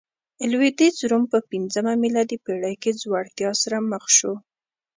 لوېدیځ 0.51 0.95
روم 1.09 1.23
په 1.33 1.39
پنځمه 1.51 1.93
میلادي 2.03 2.37
پېړۍ 2.45 2.75
کې 2.81 2.91
ځوړتیا 3.01 3.51
سره 3.63 3.77
مخ 3.91 4.03
شو 4.17 4.33